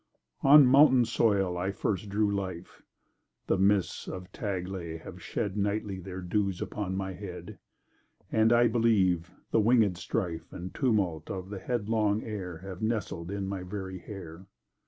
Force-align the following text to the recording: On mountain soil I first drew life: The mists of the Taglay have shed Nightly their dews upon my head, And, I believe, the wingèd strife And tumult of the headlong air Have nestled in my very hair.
On 0.41 0.65
mountain 0.65 1.05
soil 1.05 1.59
I 1.59 1.69
first 1.71 2.09
drew 2.09 2.31
life: 2.33 2.81
The 3.45 3.59
mists 3.59 4.07
of 4.07 4.23
the 4.23 4.29
Taglay 4.35 4.97
have 5.03 5.21
shed 5.21 5.55
Nightly 5.55 5.99
their 5.99 6.21
dews 6.21 6.59
upon 6.59 6.95
my 6.97 7.13
head, 7.13 7.59
And, 8.31 8.51
I 8.51 8.67
believe, 8.67 9.29
the 9.51 9.61
wingèd 9.61 9.97
strife 9.97 10.51
And 10.51 10.73
tumult 10.73 11.29
of 11.29 11.51
the 11.51 11.59
headlong 11.59 12.23
air 12.23 12.57
Have 12.65 12.81
nestled 12.81 13.29
in 13.29 13.47
my 13.47 13.61
very 13.61 13.99
hair. 13.99 14.47